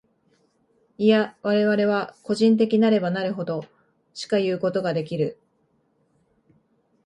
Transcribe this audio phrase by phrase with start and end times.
[0.97, 1.11] 否、
[1.43, 3.63] 我々は個人的なればなるほど、
[4.15, 5.37] しかいうことができる。